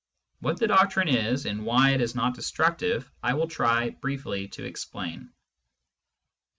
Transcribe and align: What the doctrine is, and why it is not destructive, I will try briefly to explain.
What 0.39 0.57
the 0.57 0.65
doctrine 0.65 1.07
is, 1.09 1.45
and 1.45 1.63
why 1.63 1.91
it 1.91 2.01
is 2.01 2.15
not 2.15 2.33
destructive, 2.33 3.11
I 3.21 3.35
will 3.35 3.47
try 3.47 3.91
briefly 3.91 4.47
to 4.47 4.65
explain. 4.65 5.31